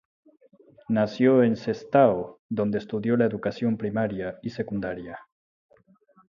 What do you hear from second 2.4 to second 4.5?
donde estudió la educación primaria y